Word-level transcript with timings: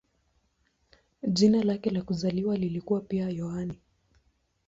Jina 1.27 1.63
lake 1.63 1.89
la 1.89 2.01
kuzaliwa 2.01 2.57
lilikuwa 2.57 3.01
pia 3.01 3.29
"Yohane". 3.29 3.75